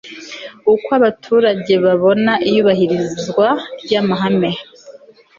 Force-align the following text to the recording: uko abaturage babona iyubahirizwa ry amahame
uko 0.73 0.87
abaturage 0.99 1.73
babona 1.85 2.31
iyubahirizwa 2.49 3.47
ry 3.83 3.93
amahame 4.01 4.51